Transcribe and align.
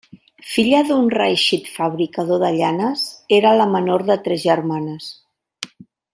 Filla 0.51 0.77
d'un 0.87 1.11
reeixit 1.13 1.67
fabricador 1.73 2.41
de 2.45 2.49
llanes, 2.57 3.03
era 3.39 3.53
la 3.61 3.69
menor 3.75 4.05
de 4.09 4.17
tres 4.29 4.43
germanes. 4.49 5.13